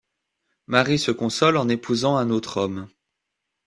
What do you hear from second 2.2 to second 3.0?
autre homme.